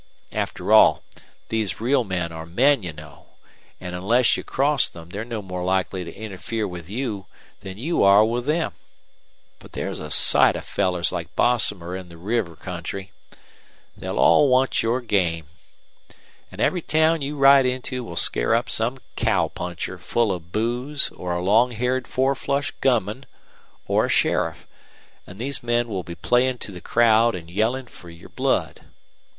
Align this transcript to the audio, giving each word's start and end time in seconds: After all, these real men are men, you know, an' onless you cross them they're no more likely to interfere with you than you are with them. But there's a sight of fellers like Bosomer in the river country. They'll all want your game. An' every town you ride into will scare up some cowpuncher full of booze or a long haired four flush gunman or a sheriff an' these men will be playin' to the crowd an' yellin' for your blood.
After 0.31 0.71
all, 0.73 1.03
these 1.49 1.79
real 1.79 2.03
men 2.03 2.31
are 2.31 2.47
men, 2.47 2.81
you 2.81 2.91
know, 2.91 3.27
an' 3.79 3.93
onless 3.93 4.35
you 4.35 4.43
cross 4.43 4.89
them 4.89 5.09
they're 5.11 5.23
no 5.23 5.43
more 5.43 5.63
likely 5.63 6.03
to 6.03 6.11
interfere 6.11 6.67
with 6.67 6.89
you 6.89 7.27
than 7.59 7.77
you 7.77 8.01
are 8.01 8.25
with 8.25 8.47
them. 8.47 8.73
But 9.59 9.73
there's 9.73 9.99
a 9.99 10.09
sight 10.09 10.55
of 10.55 10.65
fellers 10.65 11.11
like 11.11 11.35
Bosomer 11.35 11.95
in 11.95 12.09
the 12.09 12.17
river 12.17 12.55
country. 12.55 13.11
They'll 13.95 14.17
all 14.17 14.49
want 14.49 14.81
your 14.81 15.01
game. 15.01 15.45
An' 16.51 16.59
every 16.59 16.81
town 16.81 17.21
you 17.21 17.37
ride 17.37 17.67
into 17.67 18.03
will 18.03 18.15
scare 18.15 18.55
up 18.55 18.71
some 18.71 19.01
cowpuncher 19.15 19.99
full 19.99 20.31
of 20.31 20.51
booze 20.51 21.09
or 21.09 21.33
a 21.33 21.43
long 21.43 21.73
haired 21.73 22.07
four 22.07 22.33
flush 22.33 22.71
gunman 22.81 23.27
or 23.87 24.05
a 24.05 24.09
sheriff 24.09 24.65
an' 25.27 25.37
these 25.37 25.61
men 25.61 25.87
will 25.87 26.01
be 26.01 26.15
playin' 26.15 26.57
to 26.57 26.71
the 26.71 26.81
crowd 26.81 27.35
an' 27.35 27.49
yellin' 27.49 27.85
for 27.85 28.09
your 28.09 28.29
blood. 28.29 28.83